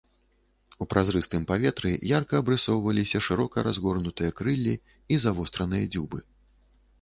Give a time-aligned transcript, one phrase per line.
[0.83, 4.75] У празрыстым паветры ярка абрысоўваліся шырока разгорнутыя крыллі
[5.13, 6.19] і завостраныя дзюбы.